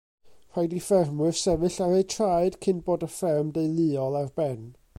Rhaid 0.55 0.71
i 0.77 0.79
ffermwyr 0.85 1.35
sefyll 1.41 1.77
ar 1.87 1.93
eu 1.97 2.01
traed 2.13 2.57
cyn 2.67 2.81
bod 2.87 3.05
y 3.09 3.11
fferm 3.17 3.53
deuluol 3.59 4.19
ar 4.23 4.33
ben. 4.41 4.65